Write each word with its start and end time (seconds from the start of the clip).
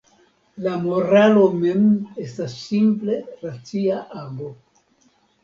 La 0.67 0.71
moralo 0.85 1.43
mem 1.65 1.83
estas 2.23 2.57
simple 2.63 3.19
racia 3.45 4.01
ago. 4.25 4.51